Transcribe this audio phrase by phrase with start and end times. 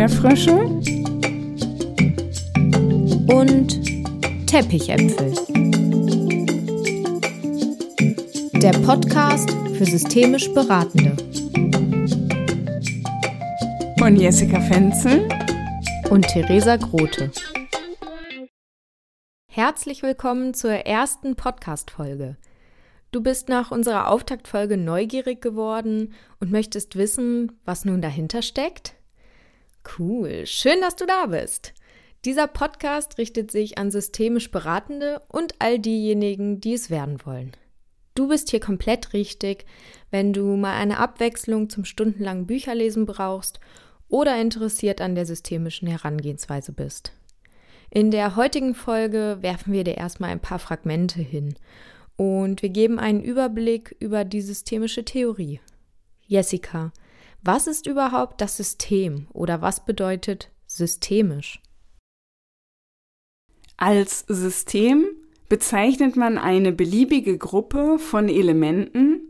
[0.00, 0.54] Erdbeerfrösche
[3.34, 5.34] und Teppichäpfel.
[8.62, 11.14] Der Podcast für systemisch Beratende.
[13.98, 15.28] Von Jessica Fenzel
[16.08, 17.30] und Theresa Grote.
[19.48, 22.38] Herzlich willkommen zur ersten Podcast-Folge.
[23.12, 28.94] Du bist nach unserer Auftaktfolge neugierig geworden und möchtest wissen, was nun dahinter steckt?
[29.98, 31.74] Cool, schön, dass du da bist.
[32.24, 37.52] Dieser Podcast richtet sich an systemisch Beratende und all diejenigen, die es werden wollen.
[38.14, 39.64] Du bist hier komplett richtig,
[40.10, 43.60] wenn du mal eine Abwechslung zum stundenlangen Bücherlesen brauchst
[44.08, 47.12] oder interessiert an der systemischen Herangehensweise bist.
[47.90, 51.54] In der heutigen Folge werfen wir dir erstmal ein paar Fragmente hin
[52.16, 55.60] und wir geben einen Überblick über die systemische Theorie.
[56.26, 56.92] Jessica,
[57.42, 61.60] was ist überhaupt das System oder was bedeutet systemisch?
[63.76, 65.06] Als System
[65.48, 69.22] bezeichnet man eine beliebige Gruppe von Elementen,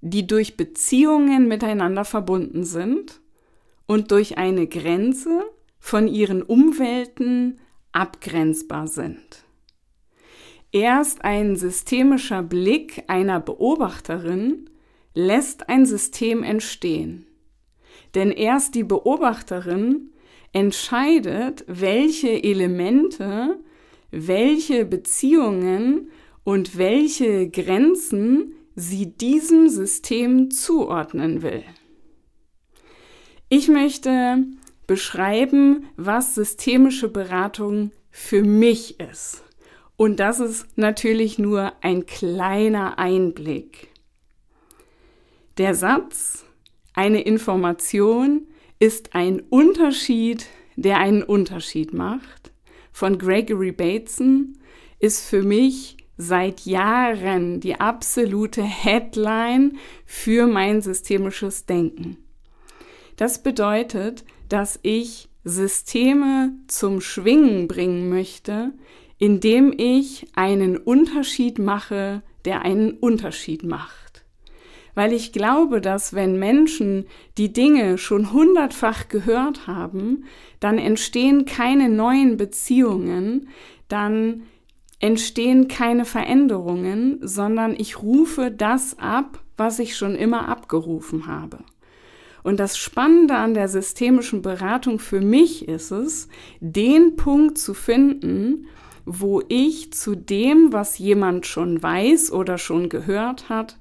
[0.00, 3.20] die durch Beziehungen miteinander verbunden sind
[3.86, 5.42] und durch eine Grenze
[5.78, 7.58] von ihren Umwelten
[7.92, 9.44] abgrenzbar sind.
[10.72, 14.68] Erst ein systemischer Blick einer Beobachterin
[15.14, 17.26] lässt ein System entstehen.
[18.16, 20.10] Denn erst die Beobachterin
[20.52, 23.58] entscheidet, welche Elemente,
[24.10, 26.10] welche Beziehungen
[26.42, 31.62] und welche Grenzen sie diesem System zuordnen will.
[33.50, 34.44] Ich möchte
[34.86, 39.44] beschreiben, was systemische Beratung für mich ist.
[39.98, 43.88] Und das ist natürlich nur ein kleiner Einblick.
[45.58, 46.45] Der Satz,
[46.96, 52.52] eine Information ist ein Unterschied, der einen Unterschied macht,
[52.90, 54.58] von Gregory Bateson,
[54.98, 62.16] ist für mich seit Jahren die absolute Headline für mein systemisches Denken.
[63.16, 68.72] Das bedeutet, dass ich Systeme zum Schwingen bringen möchte,
[69.18, 74.05] indem ich einen Unterschied mache, der einen Unterschied macht.
[74.96, 77.04] Weil ich glaube, dass wenn Menschen
[77.36, 80.24] die Dinge schon hundertfach gehört haben,
[80.58, 83.50] dann entstehen keine neuen Beziehungen,
[83.88, 84.44] dann
[84.98, 91.58] entstehen keine Veränderungen, sondern ich rufe das ab, was ich schon immer abgerufen habe.
[92.42, 96.28] Und das Spannende an der systemischen Beratung für mich ist es,
[96.60, 98.66] den Punkt zu finden,
[99.04, 103.76] wo ich zu dem, was jemand schon weiß oder schon gehört hat,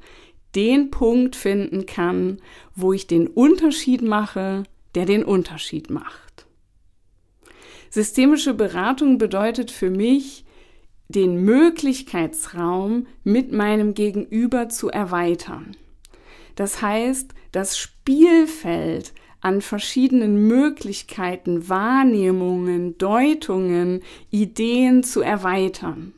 [0.55, 2.39] den Punkt finden kann,
[2.75, 4.63] wo ich den Unterschied mache,
[4.95, 6.45] der den Unterschied macht.
[7.89, 10.45] Systemische Beratung bedeutet für mich,
[11.07, 15.77] den Möglichkeitsraum mit meinem Gegenüber zu erweitern.
[16.55, 24.01] Das heißt, das Spielfeld an verschiedenen Möglichkeiten, Wahrnehmungen, Deutungen,
[24.31, 26.13] Ideen zu erweitern.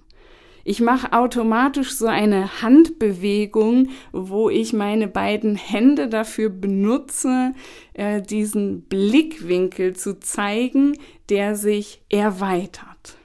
[0.69, 7.53] Ich mache automatisch so eine Handbewegung, wo ich meine beiden Hände dafür benutze,
[7.94, 10.97] äh, diesen Blickwinkel zu zeigen,
[11.29, 13.16] der sich erweitert.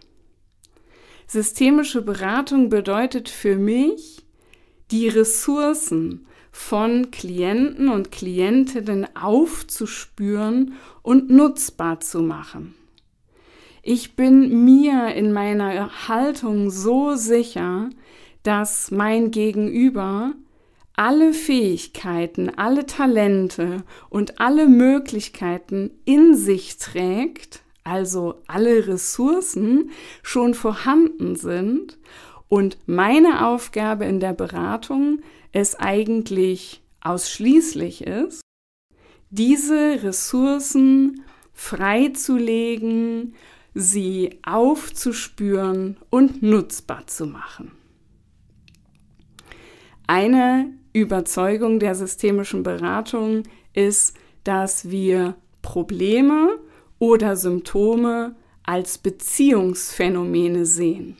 [1.26, 4.24] Systemische Beratung bedeutet für mich,
[4.92, 12.76] die Ressourcen von Klienten und Klientinnen aufzuspüren und nutzbar zu machen.
[13.84, 17.90] Ich bin mir in meiner Haltung so sicher,
[18.44, 20.34] dass mein Gegenüber
[20.94, 29.90] alle Fähigkeiten, alle Talente und alle Möglichkeiten in sich trägt, also alle Ressourcen
[30.22, 31.98] schon vorhanden sind
[32.48, 38.42] und meine Aufgabe in der Beratung es eigentlich ausschließlich ist,
[39.30, 43.34] diese Ressourcen freizulegen,
[43.74, 47.72] sie aufzuspüren und nutzbar zu machen.
[50.06, 56.58] Eine Überzeugung der systemischen Beratung ist, dass wir Probleme
[56.98, 61.16] oder Symptome als Beziehungsphänomene sehen.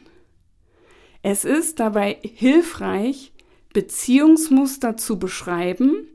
[1.22, 3.32] Es ist dabei hilfreich,
[3.72, 6.08] Beziehungsmuster zu beschreiben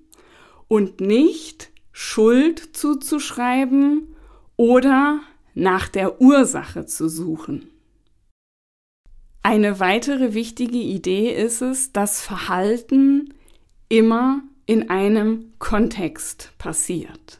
[0.67, 4.15] und nicht Schuld zuzuschreiben
[4.57, 5.21] oder
[5.57, 7.71] nach der Ursache zu suchen.
[9.41, 13.33] Eine weitere wichtige Idee ist es, dass Verhalten
[13.89, 17.39] immer in einem Kontext passiert.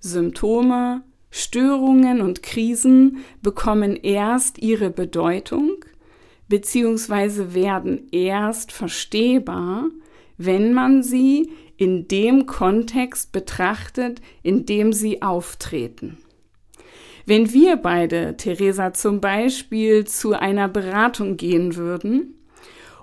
[0.00, 5.84] Symptome Störungen und Krisen bekommen erst ihre Bedeutung
[6.48, 7.52] bzw.
[7.52, 9.90] werden erst verstehbar,
[10.38, 16.16] wenn man sie in dem Kontext betrachtet, in dem sie auftreten.
[17.28, 22.38] Wenn wir beide, Theresa, zum Beispiel zu einer Beratung gehen würden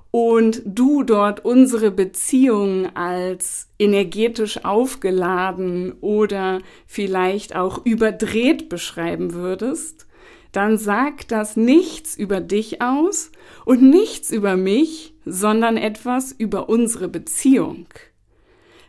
[0.10, 6.58] und du dort unsere Beziehung als energetisch aufgeladen oder
[6.88, 10.08] vielleicht auch überdreht beschreiben würdest,
[10.52, 13.32] dann sagt das nichts über dich aus
[13.64, 17.86] und nichts über mich, sondern etwas über unsere Beziehung.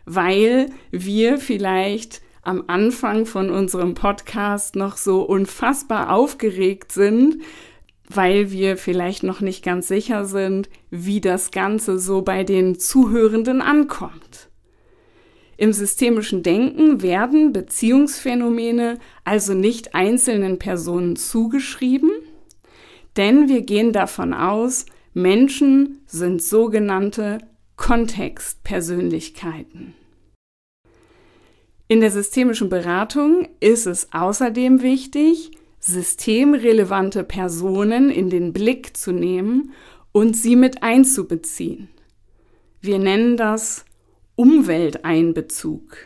[0.07, 7.43] Weil wir vielleicht am Anfang von unserem Podcast noch so unfassbar aufgeregt sind,
[8.09, 13.61] weil wir vielleicht noch nicht ganz sicher sind, wie das Ganze so bei den Zuhörenden
[13.61, 14.49] ankommt.
[15.57, 22.11] Im systemischen Denken werden Beziehungsphänomene also nicht einzelnen Personen zugeschrieben,
[23.17, 24.85] denn wir gehen davon aus,
[25.15, 27.39] Menschen sind sogenannte
[27.77, 29.95] Kontextpersönlichkeiten.
[31.89, 39.73] In der systemischen Beratung ist es außerdem wichtig, systemrelevante Personen in den Blick zu nehmen
[40.11, 41.89] und sie mit einzubeziehen.
[42.81, 43.85] Wir nennen das
[44.35, 45.97] Umwelteinbezug.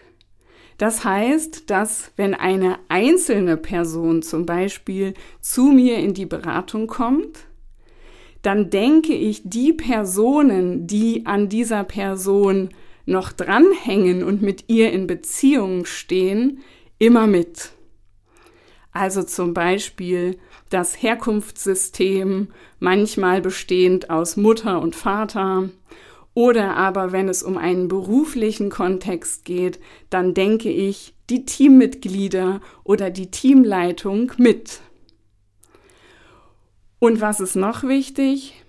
[0.76, 7.46] Das heißt, dass wenn eine einzelne Person zum Beispiel zu mir in die Beratung kommt,
[8.42, 12.70] dann denke ich, die Personen, die an dieser Person
[13.10, 16.62] noch dranhängen und mit ihr in Beziehung stehen,
[16.98, 17.72] immer mit.
[18.92, 20.38] Also zum Beispiel
[20.70, 22.48] das Herkunftssystem,
[22.78, 25.68] manchmal bestehend aus Mutter und Vater,
[26.32, 29.80] oder aber wenn es um einen beruflichen Kontext geht,
[30.10, 34.80] dann denke ich die Teammitglieder oder die Teamleitung mit.
[36.98, 38.64] Und was ist noch wichtig?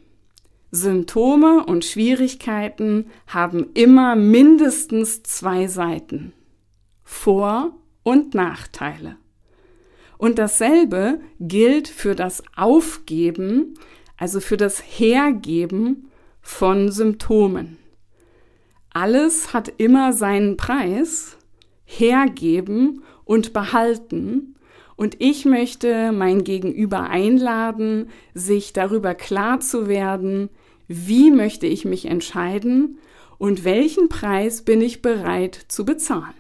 [0.71, 6.31] Symptome und Schwierigkeiten haben immer mindestens zwei Seiten.
[7.03, 9.17] Vor- und Nachteile.
[10.17, 13.73] Und dasselbe gilt für das Aufgeben,
[14.17, 16.09] also für das Hergeben
[16.41, 17.77] von Symptomen.
[18.93, 21.37] Alles hat immer seinen Preis,
[21.83, 24.55] hergeben und behalten,
[24.95, 30.49] und ich möchte mein Gegenüber einladen, sich darüber klar zu werden,
[30.91, 32.99] wie möchte ich mich entscheiden
[33.37, 36.33] und welchen Preis bin ich bereit zu bezahlen.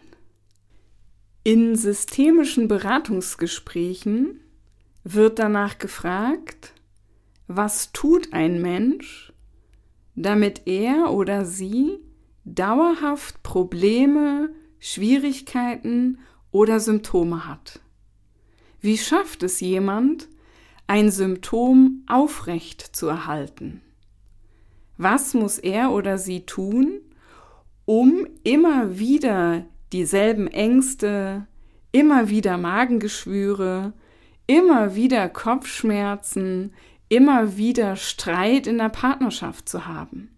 [1.43, 4.41] In systemischen Beratungsgesprächen
[5.03, 6.73] wird danach gefragt,
[7.47, 9.33] was tut ein Mensch,
[10.15, 11.99] damit er oder sie
[12.43, 14.49] dauerhaft Probleme,
[14.79, 16.19] Schwierigkeiten
[16.51, 17.79] oder Symptome hat.
[18.81, 20.27] Wie schafft es jemand,
[20.87, 23.81] ein Symptom aufrecht zu erhalten?
[25.03, 27.01] Was muss er oder sie tun,
[27.85, 31.47] um immer wieder dieselben Ängste,
[31.91, 33.93] immer wieder Magengeschwüre,
[34.45, 36.75] immer wieder Kopfschmerzen,
[37.09, 40.29] immer wieder Streit in der Partnerschaft zu haben?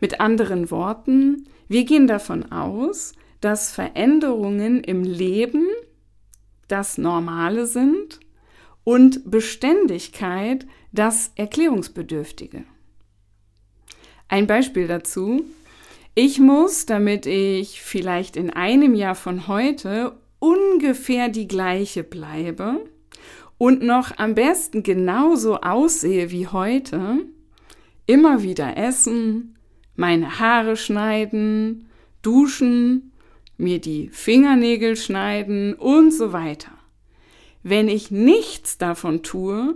[0.00, 5.68] Mit anderen Worten, wir gehen davon aus, dass Veränderungen im Leben
[6.66, 8.18] das Normale sind
[8.82, 12.64] und Beständigkeit das Erklärungsbedürftige.
[14.28, 15.44] Ein Beispiel dazu.
[16.14, 22.84] Ich muss, damit ich vielleicht in einem Jahr von heute ungefähr die gleiche bleibe
[23.58, 27.18] und noch am besten genauso aussehe wie heute,
[28.06, 29.56] immer wieder essen,
[29.96, 31.88] meine Haare schneiden,
[32.22, 33.12] duschen,
[33.56, 36.72] mir die Fingernägel schneiden und so weiter.
[37.62, 39.74] Wenn ich nichts davon tue,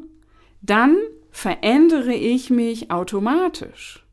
[0.64, 0.96] dann
[1.30, 4.04] verändere ich mich automatisch.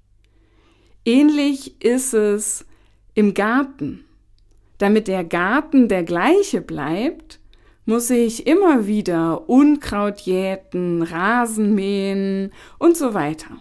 [1.05, 2.65] Ähnlich ist es
[3.13, 4.03] im Garten.
[4.77, 7.39] Damit der Garten der gleiche bleibt,
[7.85, 13.59] muss ich immer wieder Unkraut jäten, Rasen mähen und so weiter.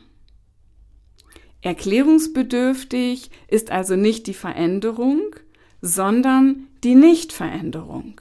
[1.62, 5.36] Erklärungsbedürftig ist also nicht die Veränderung,
[5.80, 8.20] sondern die Nichtveränderung.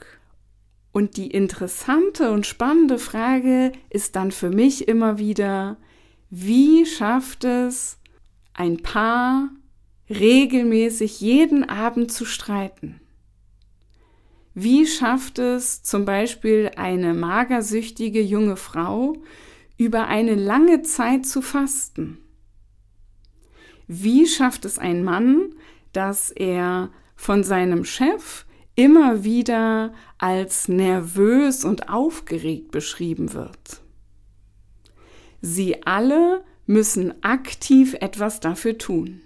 [0.91, 5.77] Und die interessante und spannende Frage ist dann für mich immer wieder,
[6.29, 7.99] wie schafft es
[8.53, 9.49] ein Paar
[10.09, 12.99] regelmäßig jeden Abend zu streiten?
[14.53, 19.15] Wie schafft es zum Beispiel eine magersüchtige junge Frau
[19.77, 22.17] über eine lange Zeit zu fasten?
[23.87, 25.55] Wie schafft es ein Mann,
[25.93, 28.45] dass er von seinem Chef
[28.79, 33.81] immer wieder als nervös und aufgeregt beschrieben wird.
[35.41, 39.19] Sie alle müssen aktiv etwas dafür tun.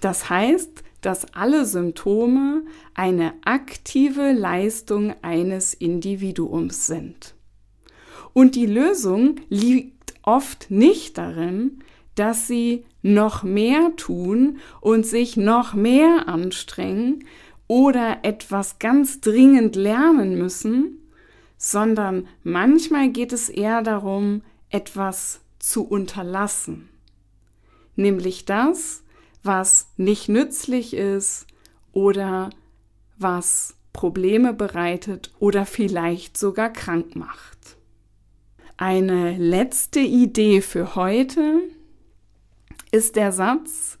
[0.00, 7.36] Das heißt, dass alle Symptome eine aktive Leistung eines Individuums sind.
[8.32, 11.84] Und die Lösung liegt oft nicht darin,
[12.16, 17.24] dass sie noch mehr tun und sich noch mehr anstrengen
[17.70, 20.98] oder etwas ganz dringend lernen müssen,
[21.56, 26.88] sondern manchmal geht es eher darum, etwas zu unterlassen.
[27.94, 29.04] Nämlich das,
[29.44, 31.46] was nicht nützlich ist
[31.92, 32.50] oder
[33.18, 37.76] was Probleme bereitet oder vielleicht sogar krank macht.
[38.78, 41.60] Eine letzte Idee für heute
[42.90, 43.99] ist der Satz,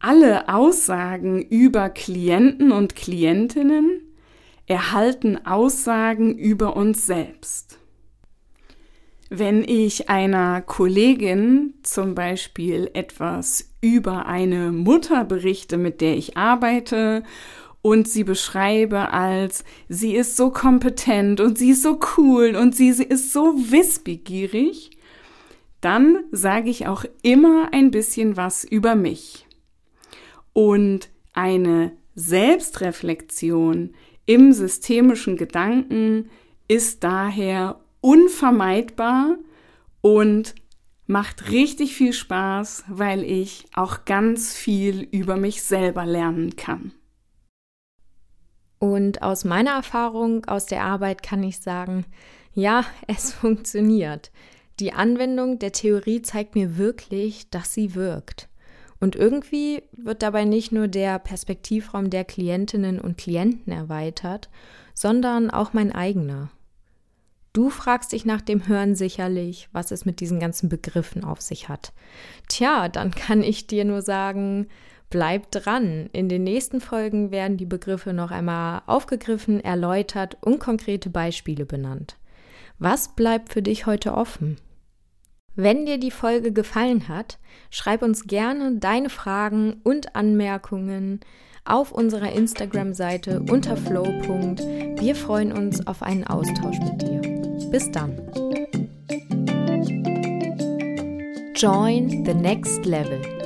[0.00, 4.00] alle Aussagen über Klienten und Klientinnen
[4.66, 7.78] erhalten Aussagen über uns selbst.
[9.28, 17.22] Wenn ich einer Kollegin zum Beispiel etwas über eine Mutter berichte, mit der ich arbeite,
[17.82, 22.92] und sie beschreibe als, sie ist so kompetent und sie ist so cool und sie,
[22.92, 24.90] sie ist so wissbegierig,
[25.80, 29.46] dann sage ich auch immer ein bisschen was über mich.
[30.52, 33.94] Und eine Selbstreflexion
[34.26, 36.30] im systemischen Gedanken
[36.68, 39.38] ist daher unvermeidbar
[40.00, 40.54] und
[41.06, 46.92] macht richtig viel Spaß, weil ich auch ganz viel über mich selber lernen kann.
[48.78, 52.06] Und aus meiner Erfahrung aus der Arbeit kann ich sagen,
[52.54, 54.30] ja, es funktioniert.
[54.78, 58.49] Die Anwendung der Theorie zeigt mir wirklich, dass sie wirkt.
[59.00, 64.50] Und irgendwie wird dabei nicht nur der Perspektivraum der Klientinnen und Klienten erweitert,
[64.94, 66.50] sondern auch mein eigener.
[67.52, 71.68] Du fragst dich nach dem Hören sicherlich, was es mit diesen ganzen Begriffen auf sich
[71.68, 71.92] hat.
[72.48, 74.68] Tja, dann kann ich dir nur sagen,
[75.08, 76.08] bleib dran.
[76.12, 82.16] In den nächsten Folgen werden die Begriffe noch einmal aufgegriffen, erläutert und konkrete Beispiele benannt.
[82.78, 84.58] Was bleibt für dich heute offen?
[85.56, 87.38] Wenn dir die Folge gefallen hat,
[87.70, 91.20] schreib uns gerne deine Fragen und Anmerkungen
[91.64, 94.04] auf unserer Instagram-Seite unter flow.
[94.04, 97.20] Wir freuen uns auf einen Austausch mit dir.
[97.70, 98.16] Bis dann.
[101.54, 103.39] Join the next level.